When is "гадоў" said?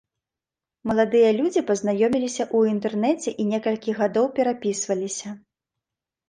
3.99-4.25